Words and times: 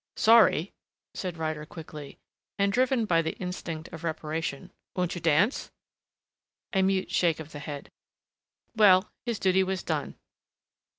"Sorry," 0.17 0.71
said 1.13 1.37
Ryder 1.37 1.63
quickly, 1.67 2.17
and 2.57 2.73
driven 2.73 3.05
by 3.05 3.21
the 3.21 3.37
instinct 3.37 3.87
of 3.89 4.03
reparation. 4.03 4.71
"Won't 4.95 5.13
you 5.13 5.21
dance?" 5.21 5.69
A 6.73 6.81
mute 6.81 7.11
shake 7.11 7.39
of 7.39 7.51
the 7.51 7.59
head. 7.59 7.91
Well, 8.75 9.11
his 9.27 9.37
duty 9.37 9.61
was 9.61 9.83
done. 9.83 10.15